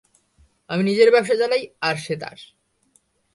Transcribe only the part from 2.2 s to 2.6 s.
তার।